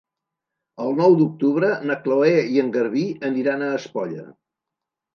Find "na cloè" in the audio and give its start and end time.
1.91-2.33